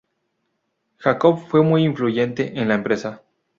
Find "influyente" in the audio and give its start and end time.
1.85-2.59